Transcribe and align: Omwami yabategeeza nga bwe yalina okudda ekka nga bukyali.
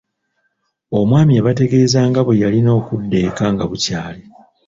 Omwami 0.99 1.31
yabategeeza 1.37 1.99
nga 2.09 2.21
bwe 2.23 2.39
yalina 2.41 2.71
okudda 2.79 3.17
ekka 3.27 3.45
nga 3.53 3.65
bukyali. 3.69 4.21